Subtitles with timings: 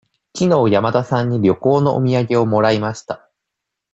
[0.33, 3.29] きのう山田さんに旅行のお土産をもらいました。